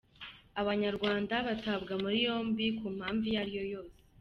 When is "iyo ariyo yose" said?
3.29-3.97